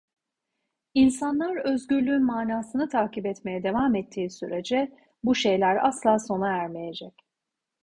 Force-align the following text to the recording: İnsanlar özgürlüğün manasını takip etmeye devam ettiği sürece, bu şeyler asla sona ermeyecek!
İnsanlar 0.93 1.55
özgürlüğün 1.73 2.23
manasını 2.25 2.89
takip 2.89 3.25
etmeye 3.25 3.63
devam 3.63 3.95
ettiği 3.95 4.29
sürece, 4.29 4.97
bu 5.23 5.35
şeyler 5.35 5.87
asla 5.87 6.19
sona 6.19 6.47
ermeyecek! 6.47 7.13